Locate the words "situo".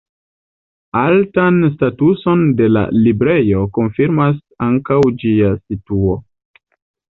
5.63-6.19